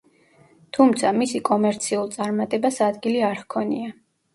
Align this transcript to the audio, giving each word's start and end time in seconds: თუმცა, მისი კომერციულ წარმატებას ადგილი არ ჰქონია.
თუმცა, 0.77 1.11
მისი 1.23 1.43
კომერციულ 1.51 2.13
წარმატებას 2.19 2.85
ადგილი 2.91 3.27
არ 3.33 3.41
ჰქონია. 3.49 3.99